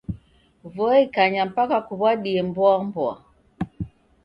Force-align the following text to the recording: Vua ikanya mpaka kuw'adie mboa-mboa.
Vua 0.73 0.93
ikanya 1.05 1.41
mpaka 1.51 1.77
kuw'adie 1.87 2.41
mboa-mboa. 2.49 3.15